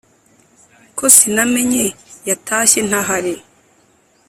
ko 0.97 1.05
sinamenye 1.15 1.85
yatashye 2.29 2.79
ntahari. 2.87 3.33